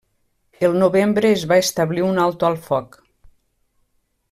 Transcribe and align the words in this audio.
El 0.67 0.71
novembre 0.83 1.31
es 1.33 1.43
va 1.51 1.59
establir 1.65 2.07
un 2.07 2.19
alto 2.25 2.51
el 2.51 2.59
foc. 2.71 2.99